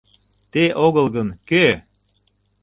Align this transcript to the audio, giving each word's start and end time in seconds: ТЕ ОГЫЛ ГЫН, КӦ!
ТЕ 0.51 0.63
ОГЫЛ 0.85 1.07
ГЫН, 1.13 1.29
КӦ! 1.49 1.63